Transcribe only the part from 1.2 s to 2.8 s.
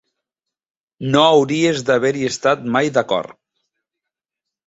hauries d'haver-hi estat